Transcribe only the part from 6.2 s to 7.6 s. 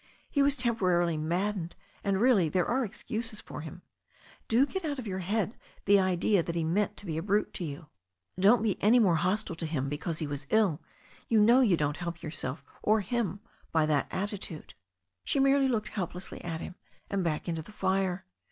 that he meant to be a brute